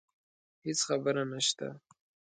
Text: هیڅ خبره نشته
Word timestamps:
هیڅ 0.65 0.79
خبره 0.87 1.23
نشته 1.33 1.67